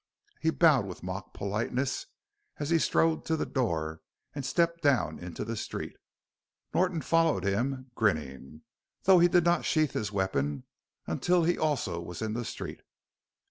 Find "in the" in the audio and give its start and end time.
12.23-12.45